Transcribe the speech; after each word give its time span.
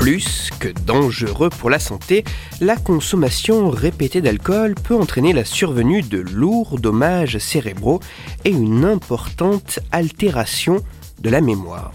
Plus 0.00 0.48
que 0.58 0.68
dangereux 0.86 1.50
pour 1.50 1.68
la 1.68 1.78
santé, 1.78 2.24
la 2.62 2.76
consommation 2.76 3.68
répétée 3.68 4.22
d'alcool 4.22 4.74
peut 4.74 4.94
entraîner 4.94 5.34
la 5.34 5.44
survenue 5.44 6.00
de 6.00 6.16
lourds 6.16 6.80
dommages 6.80 7.36
cérébraux 7.36 8.00
et 8.46 8.50
une 8.50 8.86
importante 8.86 9.78
altération 9.92 10.78
de 11.20 11.28
la 11.28 11.42
mémoire. 11.42 11.92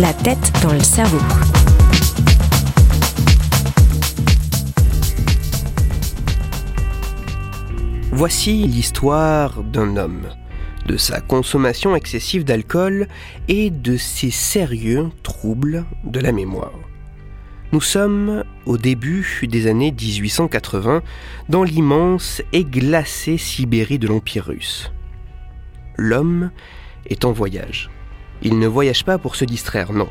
La 0.00 0.14
tête 0.14 0.52
dans 0.62 0.72
le 0.72 0.82
cerveau. 0.82 1.18
Voici 8.10 8.66
l'histoire 8.66 9.62
d'un 9.62 9.98
homme, 9.98 10.28
de 10.88 10.96
sa 10.96 11.20
consommation 11.20 11.94
excessive 11.94 12.44
d'alcool 12.44 13.08
et 13.46 13.68
de 13.68 13.98
ses 13.98 14.30
sérieux 14.30 15.10
troubles 15.22 15.84
de 16.02 16.18
la 16.18 16.32
mémoire. 16.32 16.72
Nous 17.72 17.82
sommes 17.82 18.42
au 18.64 18.78
début 18.78 19.40
des 19.42 19.66
années 19.66 19.92
1880 19.92 21.02
dans 21.50 21.62
l'immense 21.62 22.40
et 22.54 22.64
glacée 22.64 23.36
Sibérie 23.36 23.98
de 23.98 24.08
l'Empire 24.08 24.46
russe. 24.46 24.90
L'homme 25.98 26.50
est 27.06 27.26
en 27.26 27.32
voyage. 27.32 27.90
Il 28.40 28.58
ne 28.58 28.66
voyage 28.66 29.04
pas 29.04 29.18
pour 29.18 29.36
se 29.36 29.44
distraire, 29.44 29.92
non. 29.92 30.08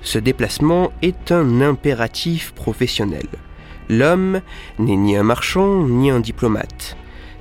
Ce 0.00 0.18
déplacement 0.18 0.92
est 1.02 1.30
un 1.30 1.60
impératif 1.60 2.52
professionnel. 2.52 3.26
L'homme 3.90 4.40
n'est 4.78 4.96
ni 4.96 5.14
un 5.16 5.24
marchand 5.24 5.86
ni 5.86 6.10
un 6.10 6.20
diplomate. 6.20 6.96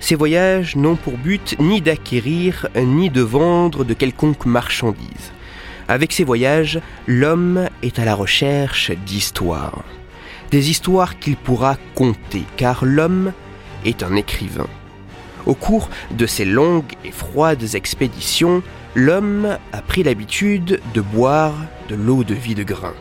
Ces 0.05 0.13
voyages 0.13 0.75
n'ont 0.75 0.97
pour 0.97 1.17
but 1.17 1.55
ni 1.57 1.81
d'acquérir 1.81 2.67
ni 2.75 3.09
de 3.09 3.21
vendre 3.21 3.83
de 3.83 3.95
quelconque 3.95 4.45
marchandise. 4.45 5.31
Avec 5.87 6.11
ces 6.11 6.23
voyages, 6.23 6.79
l'homme 7.07 7.69
est 7.81 7.97
à 7.97 8.05
la 8.05 8.13
recherche 8.13 8.91
d'histoires. 8.91 9.83
Des 10.51 10.69
histoires 10.69 11.17
qu'il 11.17 11.35
pourra 11.35 11.77
conter, 11.95 12.43
car 12.55 12.85
l'homme 12.85 13.33
est 13.83 14.03
un 14.03 14.15
écrivain. 14.15 14.67
Au 15.47 15.55
cours 15.55 15.89
de 16.11 16.27
ces 16.27 16.45
longues 16.45 16.93
et 17.03 17.09
froides 17.09 17.73
expéditions, 17.73 18.61
l'homme 18.93 19.57
a 19.73 19.81
pris 19.81 20.03
l'habitude 20.03 20.81
de 20.93 21.01
boire 21.01 21.55
de 21.89 21.95
l'eau 21.95 22.23
de 22.23 22.35
vie 22.35 22.53
de 22.53 22.61
grain. 22.61 22.93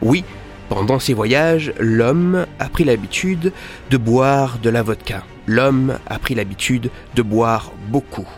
Oui, 0.00 0.24
pendant 0.70 0.98
ces 0.98 1.12
voyages, 1.12 1.74
l'homme 1.78 2.46
a 2.58 2.70
pris 2.70 2.84
l'habitude 2.84 3.52
de 3.90 3.96
boire 3.98 4.58
de 4.62 4.70
la 4.70 4.82
vodka. 4.82 5.24
L'homme 5.48 5.98
a 6.06 6.18
pris 6.18 6.34
l'habitude 6.34 6.90
de 7.14 7.22
boire 7.22 7.72
beaucoup 7.88 8.28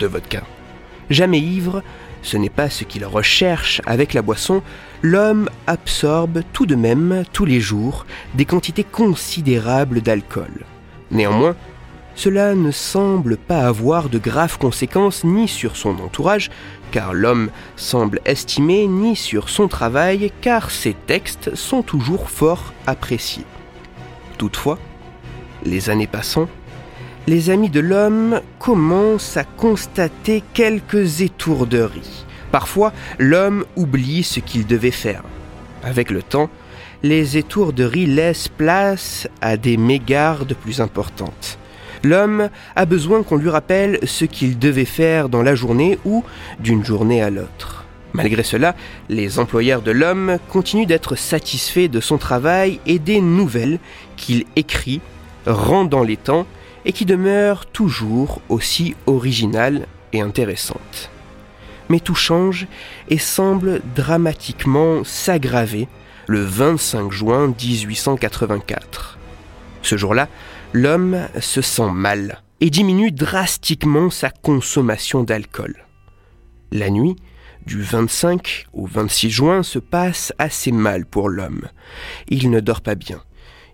de 0.00 0.06
vodka. 0.08 0.42
Jamais 1.10 1.38
ivre, 1.38 1.84
ce 2.22 2.36
n'est 2.36 2.50
pas 2.50 2.70
ce 2.70 2.82
qu'il 2.82 3.06
recherche 3.06 3.80
avec 3.86 4.14
la 4.14 4.20
boisson, 4.20 4.64
l'homme 5.00 5.48
absorbe 5.68 6.42
tout 6.52 6.66
de 6.66 6.74
même 6.74 7.22
tous 7.32 7.44
les 7.44 7.60
jours 7.60 8.04
des 8.34 8.44
quantités 8.44 8.82
considérables 8.82 10.00
d'alcool. 10.00 10.66
Néanmoins, 11.12 11.54
cela 12.16 12.56
ne 12.56 12.72
semble 12.72 13.36
pas 13.36 13.60
avoir 13.60 14.08
de 14.08 14.18
graves 14.18 14.58
conséquences 14.58 15.22
ni 15.22 15.46
sur 15.46 15.76
son 15.76 16.00
entourage, 16.00 16.50
car 16.90 17.14
l'homme 17.14 17.50
semble 17.76 18.20
estimer, 18.24 18.88
ni 18.88 19.14
sur 19.14 19.50
son 19.50 19.68
travail, 19.68 20.32
car 20.40 20.72
ses 20.72 20.94
textes 20.94 21.54
sont 21.54 21.82
toujours 21.82 22.28
fort 22.28 22.72
appréciés. 22.88 23.44
Toutefois, 24.36 24.80
les 25.64 25.90
années 25.90 26.06
passant, 26.06 26.48
les 27.26 27.50
amis 27.50 27.70
de 27.70 27.80
l'homme 27.80 28.40
commencent 28.58 29.36
à 29.36 29.44
constater 29.44 30.42
quelques 30.54 31.22
étourderies. 31.22 32.24
Parfois, 32.52 32.92
l'homme 33.18 33.64
oublie 33.74 34.22
ce 34.22 34.40
qu'il 34.40 34.66
devait 34.66 34.90
faire. 34.90 35.22
Avec 35.82 36.10
le 36.10 36.22
temps, 36.22 36.50
les 37.02 37.36
étourderies 37.36 38.06
laissent 38.06 38.48
place 38.48 39.28
à 39.40 39.56
des 39.56 39.76
mégardes 39.76 40.54
plus 40.54 40.80
importantes. 40.80 41.58
L'homme 42.04 42.50
a 42.76 42.86
besoin 42.86 43.22
qu'on 43.22 43.36
lui 43.36 43.50
rappelle 43.50 43.98
ce 44.04 44.24
qu'il 44.24 44.58
devait 44.58 44.84
faire 44.84 45.28
dans 45.28 45.42
la 45.42 45.54
journée 45.54 45.98
ou 46.04 46.24
d'une 46.60 46.84
journée 46.84 47.22
à 47.22 47.30
l'autre. 47.30 47.84
Malgré 48.12 48.42
cela, 48.42 48.74
les 49.08 49.38
employeurs 49.38 49.82
de 49.82 49.90
l'homme 49.90 50.38
continuent 50.48 50.86
d'être 50.86 51.16
satisfaits 51.16 51.88
de 51.88 52.00
son 52.00 52.16
travail 52.16 52.80
et 52.86 52.98
des 52.98 53.20
nouvelles 53.20 53.78
qu'il 54.16 54.44
écrit, 54.56 55.00
rend 55.46 55.84
dans 55.84 56.02
les 56.02 56.16
temps 56.16 56.46
et 56.84 56.92
qui 56.92 57.04
demeurent 57.04 57.66
toujours 57.66 58.40
aussi 58.48 58.94
originales 59.06 59.86
et 60.12 60.20
intéressantes. 60.20 61.10
Mais 61.88 62.00
tout 62.00 62.14
change 62.14 62.66
et 63.08 63.18
semble 63.18 63.80
dramatiquement 63.94 65.04
s'aggraver 65.04 65.88
le 66.26 66.42
25 66.42 67.12
juin 67.12 67.48
1884. 67.48 69.18
Ce 69.82 69.96
jour-là, 69.96 70.28
l'homme 70.72 71.28
se 71.40 71.60
sent 71.60 71.90
mal 71.92 72.42
et 72.60 72.70
diminue 72.70 73.12
drastiquement 73.12 74.10
sa 74.10 74.30
consommation 74.30 75.22
d'alcool. 75.22 75.86
La 76.72 76.90
nuit, 76.90 77.16
du 77.66 77.82
25 77.82 78.66
au 78.72 78.86
26 78.86 79.30
juin, 79.30 79.62
se 79.62 79.78
passe 79.78 80.32
assez 80.38 80.72
mal 80.72 81.06
pour 81.06 81.28
l'homme. 81.28 81.68
Il 82.28 82.50
ne 82.50 82.60
dort 82.60 82.80
pas 82.80 82.94
bien. 82.94 83.22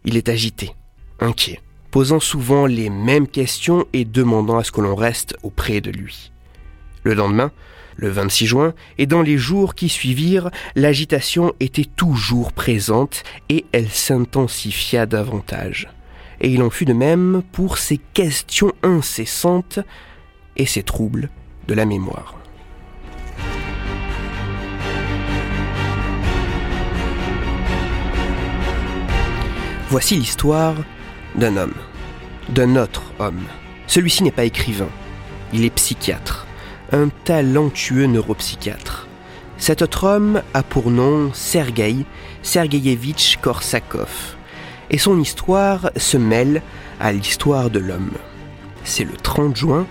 Il 0.04 0.16
est 0.16 0.28
agité, 0.28 0.74
inquiet, 1.22 1.60
posant 1.90 2.20
souvent 2.20 2.66
les 2.66 2.90
mêmes 2.90 3.28
questions 3.28 3.86
et 3.92 4.04
demandant 4.04 4.58
à 4.58 4.64
ce 4.64 4.72
que 4.72 4.80
l'on 4.80 4.94
reste 4.94 5.36
auprès 5.42 5.80
de 5.80 5.90
lui. 5.90 6.32
Le 7.04 7.14
lendemain, 7.14 7.50
le 7.96 8.08
26 8.10 8.46
juin, 8.46 8.74
et 8.98 9.06
dans 9.06 9.22
les 9.22 9.38
jours 9.38 9.74
qui 9.74 9.88
suivirent, 9.88 10.50
l'agitation 10.74 11.52
était 11.60 11.84
toujours 11.84 12.52
présente 12.52 13.22
et 13.48 13.64
elle 13.72 13.88
s'intensifia 13.88 15.06
davantage 15.06 15.88
et 16.42 16.50
il 16.50 16.62
en 16.62 16.70
fut 16.70 16.84
de 16.84 16.92
même 16.92 17.42
pour 17.52 17.78
ses 17.78 17.98
questions 17.98 18.72
incessantes 18.82 19.78
et 20.56 20.66
ses 20.66 20.82
troubles 20.82 21.30
de 21.68 21.74
la 21.74 21.86
mémoire. 21.86 22.34
Voici 29.88 30.16
l'histoire 30.16 30.74
d'un 31.34 31.56
homme, 31.56 31.75
d'un 32.48 32.76
autre 32.76 33.03
homme. 33.19 33.44
Celui-ci 33.87 34.22
n'est 34.22 34.31
pas 34.31 34.44
écrivain, 34.44 34.88
il 35.53 35.65
est 35.65 35.75
psychiatre, 35.75 36.47
un 36.93 37.09
talentueux 37.25 38.06
neuropsychiatre. 38.06 39.06
Cet 39.59 39.82
autre 39.82 40.04
homme 40.04 40.43
a 40.54 40.62
pour 40.62 40.91
nom 40.91 41.31
Sergueï 41.32 42.04
Sergeyevitch 42.43 43.37
Korsakov 43.37 44.37
et 44.91 44.98
son 44.98 45.20
histoire 45.20 45.91
se 45.97 46.16
mêle 46.16 46.62
à 47.00 47.12
l'histoire 47.12 47.70
de 47.70 47.78
l'homme. 47.78 48.12
C'est 48.84 49.04
le 49.04 49.16
30 49.16 49.56
juin 49.56 49.87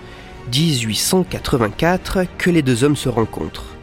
1884 0.54 2.26
que 2.38 2.50
les 2.50 2.62
deux 2.62 2.84
hommes 2.84 2.96
se 2.96 3.10
rencontrent. 3.10 3.76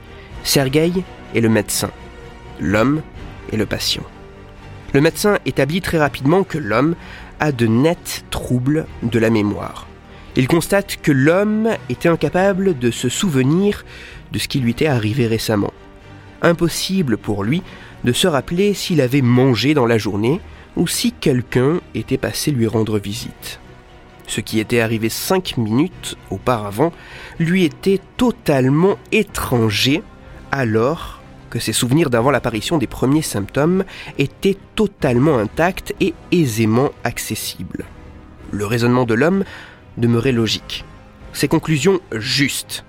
Sergueï 0.44 1.04
est 1.34 1.40
le 1.40 1.48
médecin, 1.48 1.90
l'homme 2.60 3.02
est 3.52 3.56
le 3.56 3.66
patient. 3.66 4.04
Le 4.94 5.00
médecin 5.00 5.38
établit 5.44 5.82
très 5.82 5.98
rapidement 5.98 6.44
que 6.44 6.58
l'homme 6.58 6.94
de 7.40 7.66
nets 7.66 8.24
troubles 8.30 8.86
de 9.02 9.18
la 9.18 9.30
mémoire. 9.30 9.86
Il 10.36 10.46
constate 10.46 10.98
que 11.02 11.12
l'homme 11.12 11.70
était 11.88 12.08
incapable 12.08 12.78
de 12.78 12.90
se 12.90 13.08
souvenir 13.08 13.84
de 14.32 14.38
ce 14.38 14.48
qui 14.48 14.60
lui 14.60 14.72
était 14.72 14.86
arrivé 14.86 15.26
récemment. 15.26 15.72
Impossible 16.42 17.16
pour 17.16 17.42
lui 17.42 17.62
de 18.04 18.12
se 18.12 18.26
rappeler 18.26 18.74
s'il 18.74 19.00
avait 19.00 19.22
mangé 19.22 19.74
dans 19.74 19.86
la 19.86 19.98
journée, 19.98 20.40
ou 20.76 20.86
si 20.86 21.12
quelqu'un 21.12 21.80
était 21.94 22.18
passé 22.18 22.52
lui 22.52 22.66
rendre 22.66 22.98
visite. 22.98 23.58
Ce 24.28 24.40
qui 24.40 24.60
était 24.60 24.80
arrivé 24.80 25.08
cinq 25.08 25.56
minutes 25.56 26.16
auparavant 26.30 26.92
lui 27.38 27.64
était 27.64 28.00
totalement 28.16 28.96
étranger 29.10 30.02
alors 30.52 31.17
que 31.50 31.58
ses 31.58 31.72
souvenirs 31.72 32.10
d'avant 32.10 32.30
l'apparition 32.30 32.78
des 32.78 32.86
premiers 32.86 33.22
symptômes 33.22 33.84
étaient 34.18 34.56
totalement 34.74 35.38
intacts 35.38 35.94
et 36.00 36.14
aisément 36.32 36.90
accessibles. 37.04 37.84
Le 38.50 38.66
raisonnement 38.66 39.04
de 39.04 39.14
l'homme 39.14 39.44
demeurait 39.96 40.32
logique, 40.32 40.84
ses 41.32 41.48
conclusions 41.48 42.00
justes. 42.12 42.84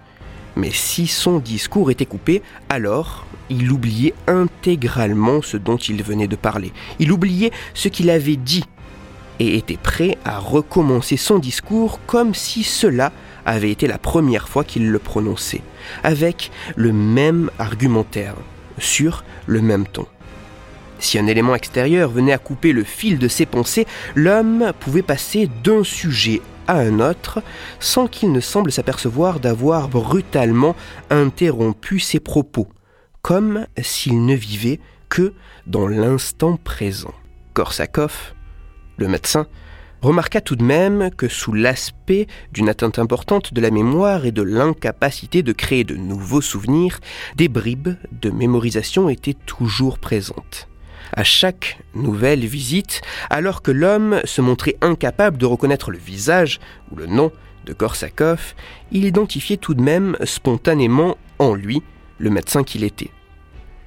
Mais 0.56 0.72
si 0.72 1.08
son 1.08 1.40
discours 1.40 1.92
était 1.92 2.06
coupé, 2.06 2.42
alors 2.70 3.26
il 3.50 3.72
oubliait 3.72 4.14
intégralement 4.28 5.42
ce 5.42 5.58
dont 5.58 5.78
il 5.78 6.04
venait 6.04 6.28
de 6.28 6.36
parler. 6.36 6.72
Il 7.00 7.12
oubliait 7.12 7.52
ce 7.74 7.88
qu'il 7.88 8.10
avait 8.10 8.36
dit. 8.36 8.66
et 9.42 9.56
était 9.56 9.78
prêt 9.78 10.18
à 10.26 10.38
recommencer 10.38 11.16
son 11.16 11.40
discours 11.40 12.02
comme 12.06 12.36
si 12.36 12.64
cela 12.64 13.14
avait 13.46 13.72
été 13.72 13.88
la 13.88 13.98
première 13.98 14.50
fois 14.50 14.64
qu'il 14.64 14.90
le 14.90 15.00
prononçait, 15.00 15.62
avec 16.04 16.52
le 16.76 16.92
même 16.94 17.50
argumentaire, 17.60 18.36
sur 18.78 19.24
le 19.48 19.62
même 19.62 19.88
ton. 19.88 20.06
Si 21.00 21.18
un 21.18 21.28
élément 21.28 21.56
extérieur 21.56 22.10
venait 22.10 22.34
à 22.34 22.38
couper 22.38 22.74
le 22.74 22.84
fil 22.84 23.20
de 23.20 23.28
ses 23.28 23.46
pensées, 23.46 23.88
l'homme 24.16 24.74
pouvait 24.80 25.02
passer 25.02 25.50
d'un 25.64 25.84
sujet 25.84 26.42
à 26.68 26.80
un 26.80 27.00
autre 27.00 27.42
sans 27.80 28.08
qu'il 28.08 28.32
ne 28.32 28.42
semble 28.42 28.72
s'apercevoir 28.72 29.40
d'avoir 29.40 29.88
brutalement 29.88 30.76
interrompu 31.10 32.00
ses 32.00 32.20
propos, 32.20 32.68
comme 33.22 33.66
s'il 33.82 34.26
ne 34.26 34.36
vivait 34.36 34.80
que 35.08 35.34
dans 35.66 35.88
l'instant 35.88 36.58
présent. 36.64 37.14
Korsakov, 37.54 38.34
le 38.98 39.08
médecin, 39.08 39.48
remarqua 40.02 40.42
tout 40.42 40.56
de 40.56 40.64
même 40.64 41.10
que 41.12 41.28
sous 41.28 41.54
l'aspect 41.54 42.28
d'une 42.52 42.70
atteinte 42.70 43.00
importante 43.00 43.54
de 43.54 43.62
la 43.62 43.72
mémoire 43.72 44.26
et 44.26 44.32
de 44.32 44.42
l'incapacité 44.42 45.44
de 45.44 45.52
créer 45.52 45.84
de 45.84 45.96
nouveaux 45.96 46.42
souvenirs, 46.42 47.00
des 47.36 47.48
bribes 47.48 47.96
de 48.12 48.30
mémorisation 48.30 49.10
étaient 49.10 49.38
toujours 49.46 50.00
présentes. 50.00 50.68
À 51.14 51.24
chaque 51.24 51.80
nouvelle 51.96 52.46
visite, 52.46 53.02
alors 53.30 53.62
que 53.62 53.72
l'homme 53.72 54.22
se 54.26 54.42
montrait 54.42 54.78
incapable 54.82 55.38
de 55.38 55.46
reconnaître 55.46 55.92
le 55.92 55.98
visage 55.98 56.60
ou 56.92 56.96
le 56.96 57.08
nom 57.08 57.32
de 57.66 57.74
Korsakov, 57.74 58.54
il 58.92 59.06
identifiait 59.06 59.58
tout 59.58 59.74
de 59.74 59.82
même 59.82 60.16
spontanément 60.24 61.18
en 61.40 61.56
lui 61.56 61.82
le 62.20 62.30
médecin 62.30 62.64
qu'il 62.64 62.84
était. 62.84 63.12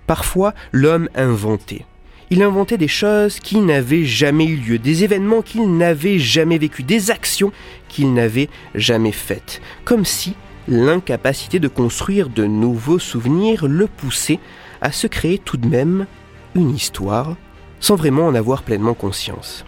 Parfois, 0.07 0.53
l'homme 0.73 1.09
inventait. 1.15 1.87
Il 2.33 2.43
inventait 2.43 2.79
des 2.79 2.89
choses 2.89 3.41
qui 3.41 3.59
n'avaient 3.59 4.07
jamais 4.07 4.47
eu 4.47 4.57
lieu, 4.57 4.79
des 4.79 5.05
événements 5.05 5.43
qu'il 5.43 5.77
n'avait 5.77 6.19
jamais 6.19 6.57
vécus, 6.57 6.83
des 6.83 7.11
actions 7.11 7.53
qu'il 7.91 8.15
n'avait 8.15 8.49
jamais 8.75 9.13
faites, 9.13 9.61
comme 9.85 10.07
si 10.07 10.33
l'incapacité 10.67 11.61
de 11.61 11.69
construire 11.69 12.31
de 12.31 12.47
nouveaux 12.47 12.99
souvenirs 12.99 13.67
le 13.69 13.87
poussait 13.87 14.39
à 14.81 14.93
se 14.93 15.07
créer 15.07 15.37
tout 15.37 15.59
de 15.59 15.69
même 15.69 16.07
une 16.55 16.75
histoire 16.75 17.37
sans 17.81 17.97
vraiment 17.97 18.29
en 18.29 18.35
avoir 18.35 18.63
pleinement 18.63 18.95
conscience. 18.95 19.67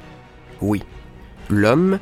Oui, 0.62 0.82
l'homme 1.50 1.98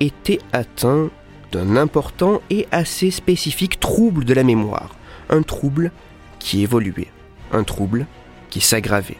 était 0.00 0.40
atteint 0.54 1.10
d'un 1.52 1.76
important 1.76 2.40
et 2.48 2.66
assez 2.72 3.10
spécifique 3.10 3.80
trouble 3.80 4.24
de 4.24 4.32
la 4.32 4.44
mémoire, 4.44 4.96
un 5.28 5.42
trouble 5.42 5.92
qui 6.38 6.62
évoluait, 6.62 7.12
un 7.52 7.64
trouble 7.64 8.06
qui 8.48 8.62
s'aggravait. 8.62 9.18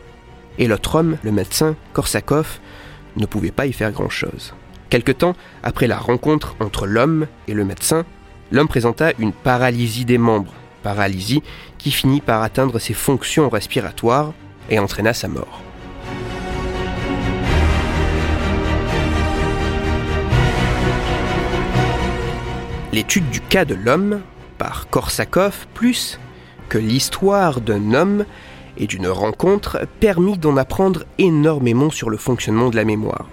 Et 0.59 0.67
l'autre 0.69 0.95
homme, 0.95 1.19
le 1.23 1.33
médecin 1.33 1.77
Korsakov, 1.93 2.59
ne 3.17 3.27
pouvait 3.27 3.51
pas 3.51 3.67
y 3.67 3.73
faire 3.73 3.93
grand-chose. 3.93 4.55
Quelque 4.89 5.13
temps 5.13 5.35
après 5.63 5.87
la 5.87 5.99
rencontre 5.99 6.57
entre 6.61 6.87
l'homme 6.87 7.27
et 7.49 7.55
le 7.55 7.65
médecin, 7.65 8.05
l'homme 8.53 8.69
présenta 8.69 9.13
une 9.19 9.33
paralysie 9.33 10.05
des 10.05 10.19
membres, 10.19 10.55
paralysie 10.83 11.43
qui 11.79 11.91
finit 11.91 12.21
par 12.21 12.43
atteindre 12.43 12.79
ses 12.79 12.95
fonctions 12.95 13.49
respiratoires 13.49 14.33
et 14.71 14.79
entraîna 14.79 15.13
sa 15.13 15.29
mort. 15.29 15.63
L'étude 22.93 23.29
du 23.29 23.41
cas 23.43 23.67
de 23.67 23.75
l'homme 23.75 24.23
par 24.57 24.89
Korsakov, 24.89 25.67
plus 25.75 26.19
que 26.69 26.79
l'histoire 26.79 27.61
d'un 27.61 27.93
homme 27.93 28.25
et 28.79 28.87
d'une 28.87 29.09
rencontre, 29.09 29.87
permit 30.01 30.39
d'en 30.39 30.57
apprendre 30.57 31.05
énormément 31.19 31.91
sur 31.91 32.11
le 32.11 32.17
fonctionnement 32.17 32.71
de 32.71 32.77
la 32.77 32.85
mémoire. 32.85 33.27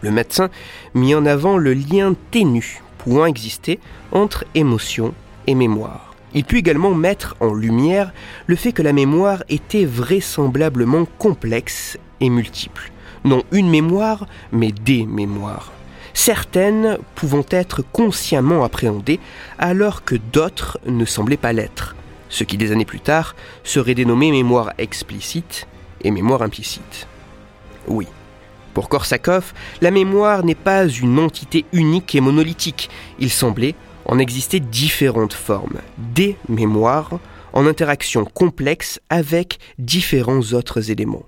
Le 0.00 0.10
médecin 0.10 0.50
mit 0.94 1.14
en 1.14 1.24
avant 1.26 1.56
le 1.56 1.72
lien 1.72 2.14
ténu 2.30 2.82
pouvant 2.98 3.26
exister 3.26 3.80
entre 4.12 4.44
émotion 4.54 5.14
et 5.46 5.54
mémoire. 5.54 6.14
Il 6.34 6.44
put 6.44 6.58
également 6.58 6.94
mettre 6.94 7.36
en 7.40 7.54
lumière 7.54 8.12
le 8.46 8.56
fait 8.56 8.72
que 8.72 8.82
la 8.82 8.92
mémoire 8.92 9.44
était 9.48 9.84
vraisemblablement 9.84 11.06
complexe 11.18 11.98
et 12.20 12.28
multiple. 12.28 12.90
Non 13.24 13.42
une 13.52 13.70
mémoire, 13.70 14.26
mais 14.52 14.72
des 14.72 15.06
mémoires. 15.06 15.72
Certaines 16.12 16.98
pouvant 17.14 17.44
être 17.50 17.82
consciemment 17.92 18.64
appréhendées, 18.64 19.20
alors 19.58 20.04
que 20.04 20.14
d'autres 20.14 20.78
ne 20.86 21.04
semblaient 21.04 21.36
pas 21.36 21.52
l'être, 21.52 21.96
ce 22.34 22.42
qui 22.42 22.56
des 22.56 22.72
années 22.72 22.84
plus 22.84 22.98
tard 22.98 23.36
serait 23.62 23.94
dénommé 23.94 24.32
mémoire 24.32 24.72
explicite 24.76 25.68
et 26.02 26.10
mémoire 26.10 26.42
implicite. 26.42 27.06
Oui, 27.86 28.08
pour 28.74 28.88
Korsakov, 28.88 29.52
la 29.80 29.92
mémoire 29.92 30.44
n'est 30.44 30.56
pas 30.56 30.88
une 30.88 31.20
entité 31.20 31.64
unique 31.72 32.16
et 32.16 32.20
monolithique. 32.20 32.90
Il 33.20 33.30
semblait 33.30 33.76
en 34.06 34.18
existait 34.18 34.58
différentes 34.58 35.32
formes, 35.32 35.78
des 35.96 36.36
mémoires 36.48 37.20
en 37.52 37.68
interaction 37.68 38.24
complexe 38.24 39.00
avec 39.10 39.60
différents 39.78 40.40
autres 40.40 40.90
éléments. 40.90 41.26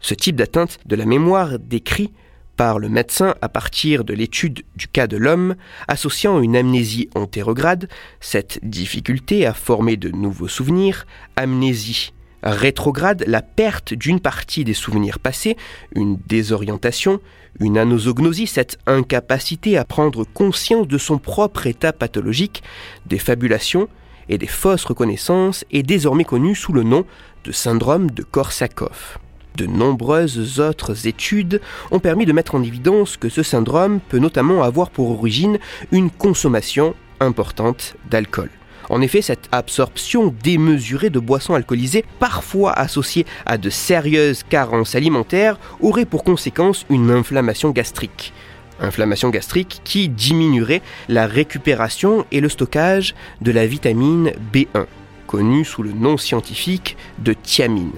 Ce 0.00 0.14
type 0.14 0.34
d'atteinte 0.34 0.80
de 0.84 0.96
la 0.96 1.06
mémoire 1.06 1.60
décrit 1.60 2.10
par 2.56 2.78
le 2.78 2.88
médecin 2.88 3.34
à 3.42 3.48
partir 3.48 4.04
de 4.04 4.14
l'étude 4.14 4.62
du 4.76 4.88
cas 4.88 5.06
de 5.06 5.16
l'homme, 5.16 5.54
associant 5.88 6.40
une 6.40 6.56
amnésie 6.56 7.08
antérograde, 7.14 7.88
cette 8.20 8.58
difficulté 8.62 9.46
à 9.46 9.54
former 9.54 9.96
de 9.96 10.10
nouveaux 10.10 10.48
souvenirs, 10.48 11.06
amnésie 11.36 12.12
rétrograde, 12.44 13.24
la 13.26 13.42
perte 13.42 13.94
d'une 13.94 14.20
partie 14.20 14.64
des 14.64 14.74
souvenirs 14.74 15.18
passés, 15.18 15.56
une 15.94 16.18
désorientation, 16.26 17.20
une 17.60 17.78
anosognosie, 17.78 18.46
cette 18.46 18.78
incapacité 18.86 19.78
à 19.78 19.84
prendre 19.84 20.24
conscience 20.24 20.86
de 20.86 20.98
son 20.98 21.18
propre 21.18 21.66
état 21.66 21.92
pathologique, 21.92 22.62
des 23.06 23.18
fabulations 23.18 23.88
et 24.28 24.38
des 24.38 24.46
fausses 24.46 24.84
reconnaissances 24.84 25.64
est 25.70 25.82
désormais 25.82 26.24
connue 26.24 26.54
sous 26.54 26.72
le 26.72 26.82
nom 26.82 27.04
de 27.44 27.52
syndrome 27.52 28.10
de 28.10 28.22
Korsakov. 28.22 29.18
De 29.56 29.66
nombreuses 29.66 30.58
autres 30.58 31.06
études 31.06 31.60
ont 31.92 32.00
permis 32.00 32.26
de 32.26 32.32
mettre 32.32 32.56
en 32.56 32.62
évidence 32.64 33.16
que 33.16 33.28
ce 33.28 33.44
syndrome 33.44 34.00
peut 34.00 34.18
notamment 34.18 34.64
avoir 34.64 34.90
pour 34.90 35.12
origine 35.12 35.58
une 35.92 36.10
consommation 36.10 36.94
importante 37.20 37.94
d'alcool. 38.10 38.50
En 38.90 39.00
effet, 39.00 39.22
cette 39.22 39.48
absorption 39.52 40.34
démesurée 40.42 41.08
de 41.08 41.20
boissons 41.20 41.54
alcoolisées, 41.54 42.04
parfois 42.18 42.72
associée 42.72 43.26
à 43.46 43.56
de 43.56 43.70
sérieuses 43.70 44.42
carences 44.42 44.96
alimentaires, 44.96 45.58
aurait 45.80 46.04
pour 46.04 46.24
conséquence 46.24 46.84
une 46.90 47.12
inflammation 47.12 47.70
gastrique. 47.70 48.32
Inflammation 48.80 49.30
gastrique 49.30 49.80
qui 49.84 50.08
diminuerait 50.08 50.82
la 51.08 51.28
récupération 51.28 52.26
et 52.32 52.40
le 52.40 52.48
stockage 52.48 53.14
de 53.40 53.52
la 53.52 53.66
vitamine 53.68 54.32
B1, 54.52 54.86
connue 55.28 55.64
sous 55.64 55.84
le 55.84 55.92
nom 55.92 56.16
scientifique 56.16 56.96
de 57.20 57.34
thiamine. 57.34 57.92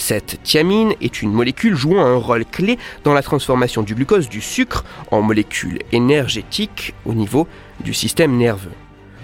Cette 0.00 0.42
thiamine 0.42 0.94
est 1.02 1.20
une 1.20 1.30
molécule 1.30 1.76
jouant 1.76 2.02
un 2.02 2.16
rôle 2.16 2.46
clé 2.46 2.78
dans 3.04 3.12
la 3.12 3.22
transformation 3.22 3.82
du 3.82 3.94
glucose 3.94 4.30
du 4.30 4.40
sucre 4.40 4.82
en 5.10 5.20
molécule 5.20 5.80
énergétique 5.92 6.94
au 7.04 7.12
niveau 7.12 7.46
du 7.84 7.92
système 7.92 8.34
nerveux. 8.38 8.72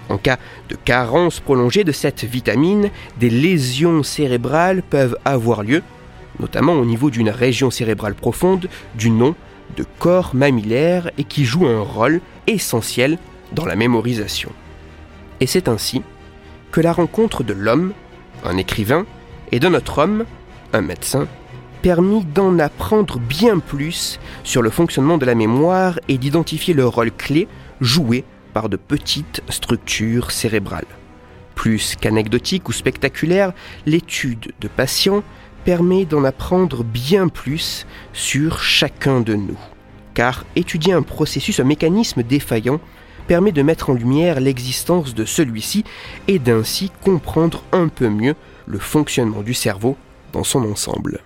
En 0.07 0.19
cas 0.19 0.37
de 0.69 0.75
carence 0.75 1.39
prolongée 1.39 1.83
de 1.83 1.91
cette 1.91 2.25
vitamine, 2.25 2.91
des 3.19 3.31
lésions 3.31 4.03
cérébrales 4.03 4.83
peuvent 4.83 5.17
avoir 5.25 5.63
lieu, 5.63 5.81
notamment 6.39 6.73
au 6.73 6.85
niveau 6.85 7.09
d'une 7.09 7.31
région 7.31 7.71
cérébrale 7.71 8.13
profonde 8.13 8.69
du 8.93 9.09
nom 9.09 9.33
de 9.75 9.83
corps 9.97 10.35
mammillaire 10.35 11.09
et 11.17 11.23
qui 11.23 11.43
joue 11.43 11.65
un 11.65 11.81
rôle 11.81 12.21
essentiel 12.45 13.17
dans 13.51 13.65
la 13.65 13.75
mémorisation. 13.75 14.51
Et 15.39 15.47
c'est 15.47 15.69
ainsi 15.69 16.03
que 16.71 16.81
la 16.81 16.93
rencontre 16.93 17.43
de 17.43 17.53
l'homme, 17.53 17.93
un 18.45 18.57
écrivain, 18.57 19.07
et 19.51 19.59
de 19.59 19.69
notre 19.69 19.97
homme, 19.97 20.25
un 20.73 20.81
médecin, 20.81 21.27
permit 21.81 22.25
d'en 22.25 22.59
apprendre 22.59 23.19
bien 23.19 23.59
plus 23.59 24.19
sur 24.43 24.61
le 24.61 24.69
fonctionnement 24.69 25.17
de 25.17 25.25
la 25.25 25.35
mémoire 25.35 25.99
et 26.07 26.17
d'identifier 26.17 26.73
le 26.73 26.87
rôle 26.87 27.11
clé 27.11 27.47
joué 27.81 28.23
par 28.53 28.69
de 28.69 28.77
petites 28.77 29.41
structures 29.49 30.31
cérébrales. 30.31 30.85
Plus 31.55 31.95
qu'anecdotique 31.95 32.69
ou 32.69 32.71
spectaculaire, 32.71 33.53
l'étude 33.85 34.53
de 34.59 34.67
patients 34.67 35.23
permet 35.65 36.05
d'en 36.05 36.23
apprendre 36.23 36.83
bien 36.83 37.27
plus 37.27 37.85
sur 38.13 38.61
chacun 38.61 39.21
de 39.21 39.35
nous. 39.35 39.59
Car 40.13 40.45
étudier 40.55 40.93
un 40.93 41.01
processus, 41.01 41.59
un 41.59 41.65
mécanisme 41.65 42.23
défaillant, 42.23 42.79
permet 43.27 43.51
de 43.51 43.61
mettre 43.61 43.89
en 43.89 43.93
lumière 43.93 44.39
l'existence 44.39 45.13
de 45.13 45.25
celui-ci 45.25 45.83
et 46.27 46.39
d'ainsi 46.39 46.91
comprendre 47.03 47.63
un 47.71 47.89
peu 47.89 48.07
mieux 48.07 48.35
le 48.65 48.79
fonctionnement 48.79 49.41
du 49.41 49.53
cerveau 49.53 49.97
dans 50.33 50.43
son 50.43 50.69
ensemble. 50.69 51.21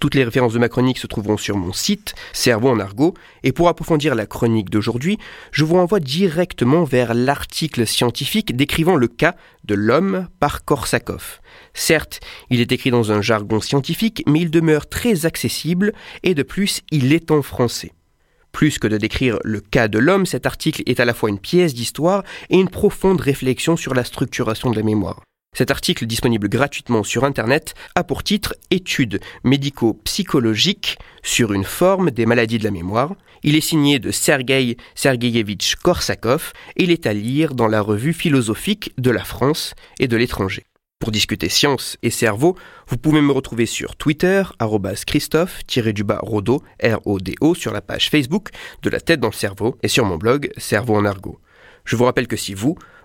Toutes 0.00 0.14
les 0.14 0.24
références 0.24 0.54
de 0.54 0.58
ma 0.58 0.70
chronique 0.70 0.96
se 0.96 1.06
trouveront 1.06 1.36
sur 1.36 1.58
mon 1.58 1.74
site, 1.74 2.14
Cerveau 2.32 2.70
en 2.70 2.80
argot, 2.80 3.12
et 3.42 3.52
pour 3.52 3.68
approfondir 3.68 4.14
la 4.14 4.24
chronique 4.24 4.70
d'aujourd'hui, 4.70 5.18
je 5.52 5.62
vous 5.62 5.74
renvoie 5.74 6.00
directement 6.00 6.84
vers 6.84 7.12
l'article 7.12 7.86
scientifique 7.86 8.56
décrivant 8.56 8.96
le 8.96 9.08
cas 9.08 9.36
de 9.64 9.74
l'homme 9.74 10.28
par 10.40 10.64
Korsakov. 10.64 11.40
Certes, 11.74 12.20
il 12.48 12.62
est 12.62 12.72
écrit 12.72 12.90
dans 12.90 13.12
un 13.12 13.20
jargon 13.20 13.60
scientifique, 13.60 14.22
mais 14.26 14.40
il 14.40 14.50
demeure 14.50 14.88
très 14.88 15.26
accessible, 15.26 15.92
et 16.22 16.34
de 16.34 16.42
plus, 16.42 16.80
il 16.90 17.12
est 17.12 17.30
en 17.30 17.42
français. 17.42 17.92
Plus 18.52 18.78
que 18.78 18.88
de 18.88 18.96
décrire 18.96 19.38
le 19.44 19.60
cas 19.60 19.88
de 19.88 19.98
l'homme, 19.98 20.24
cet 20.24 20.46
article 20.46 20.82
est 20.86 20.98
à 20.98 21.04
la 21.04 21.12
fois 21.12 21.28
une 21.28 21.38
pièce 21.38 21.74
d'histoire 21.74 22.24
et 22.48 22.58
une 22.58 22.70
profonde 22.70 23.20
réflexion 23.20 23.76
sur 23.76 23.92
la 23.92 24.04
structuration 24.04 24.70
de 24.70 24.76
la 24.76 24.82
mémoire. 24.82 25.20
Cet 25.52 25.70
article 25.70 26.06
disponible 26.06 26.48
gratuitement 26.48 27.02
sur 27.02 27.24
Internet 27.24 27.74
a 27.96 28.04
pour 28.04 28.22
titre 28.22 28.54
Études 28.70 29.20
médico-psychologiques 29.42 30.96
sur 31.22 31.52
une 31.52 31.64
forme 31.64 32.12
des 32.12 32.24
maladies 32.24 32.58
de 32.58 32.64
la 32.64 32.70
mémoire. 32.70 33.14
Il 33.42 33.56
est 33.56 33.60
signé 33.60 33.98
de 33.98 34.12
Sergei 34.12 34.76
Sergeyevitch 34.94 35.74
Korsakov 35.76 36.52
et 36.76 36.84
il 36.84 36.90
est 36.92 37.06
à 37.06 37.12
lire 37.12 37.54
dans 37.54 37.66
la 37.66 37.80
revue 37.80 38.12
philosophique 38.12 38.92
de 38.96 39.10
la 39.10 39.24
France 39.24 39.74
et 39.98 40.06
de 40.06 40.16
l'étranger. 40.16 40.64
Pour 41.00 41.10
discuter 41.10 41.48
science 41.48 41.96
et 42.02 42.10
cerveau, 42.10 42.56
vous 42.86 42.98
pouvez 42.98 43.20
me 43.20 43.32
retrouver 43.32 43.66
sur 43.66 43.96
Twitter, 43.96 44.44
Christophe-Rodo, 45.06 46.62
R-O-D-O, 46.82 47.54
sur 47.54 47.72
la 47.72 47.80
page 47.80 48.10
Facebook 48.10 48.50
de 48.82 48.90
La 48.90 49.00
tête 49.00 49.18
dans 49.18 49.28
le 49.28 49.34
cerveau 49.34 49.78
et 49.82 49.88
sur 49.88 50.04
mon 50.04 50.16
blog 50.16 50.52
Cerveau 50.58 50.94
en 50.94 51.04
argot. 51.04 51.40
Je 51.86 51.96
vous 51.96 52.04
rappelle 52.04 52.28
que 52.28 52.36
si 52.36 52.54
vous, 52.54 52.76